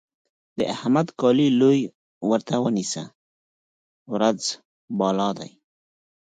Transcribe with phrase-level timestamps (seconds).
[0.57, 1.79] د احمد کالي لوی
[2.29, 3.03] ورته ونيسه؛
[4.13, 4.41] ورځ
[4.97, 5.51] بالا دی.